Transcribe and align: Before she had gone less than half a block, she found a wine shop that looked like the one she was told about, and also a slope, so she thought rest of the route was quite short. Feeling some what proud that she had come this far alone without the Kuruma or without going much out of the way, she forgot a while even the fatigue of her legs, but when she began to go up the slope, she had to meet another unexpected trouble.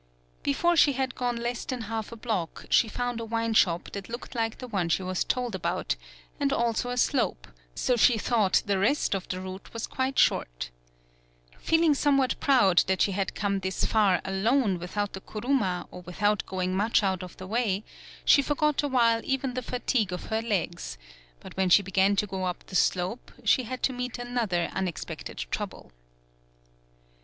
Before 0.41 0.75
she 0.75 0.93
had 0.93 1.13
gone 1.13 1.35
less 1.35 1.63
than 1.63 1.81
half 1.81 2.11
a 2.11 2.15
block, 2.15 2.65
she 2.71 2.87
found 2.87 3.19
a 3.19 3.25
wine 3.25 3.53
shop 3.53 3.91
that 3.91 4.09
looked 4.09 4.33
like 4.33 4.57
the 4.57 4.67
one 4.67 4.89
she 4.89 5.03
was 5.03 5.23
told 5.23 5.53
about, 5.53 5.95
and 6.39 6.51
also 6.51 6.89
a 6.89 6.97
slope, 6.97 7.47
so 7.75 7.95
she 7.95 8.17
thought 8.17 8.63
rest 8.67 9.13
of 9.13 9.27
the 9.27 9.39
route 9.39 9.71
was 9.73 9.85
quite 9.85 10.17
short. 10.17 10.71
Feeling 11.59 11.93
some 11.93 12.17
what 12.17 12.39
proud 12.39 12.79
that 12.87 12.99
she 13.03 13.11
had 13.11 13.35
come 13.35 13.59
this 13.59 13.85
far 13.85 14.21
alone 14.25 14.79
without 14.79 15.13
the 15.13 15.21
Kuruma 15.21 15.87
or 15.91 16.01
without 16.01 16.47
going 16.47 16.75
much 16.75 17.03
out 17.03 17.21
of 17.21 17.37
the 17.37 17.45
way, 17.45 17.83
she 18.25 18.41
forgot 18.41 18.81
a 18.81 18.87
while 18.87 19.21
even 19.23 19.53
the 19.53 19.61
fatigue 19.61 20.11
of 20.11 20.25
her 20.33 20.41
legs, 20.41 20.97
but 21.41 21.55
when 21.55 21.69
she 21.69 21.83
began 21.83 22.15
to 22.15 22.25
go 22.25 22.45
up 22.45 22.65
the 22.65 22.75
slope, 22.75 23.31
she 23.43 23.65
had 23.65 23.83
to 23.83 23.93
meet 23.93 24.17
another 24.17 24.67
unexpected 24.73 25.37
trouble. 25.51 25.91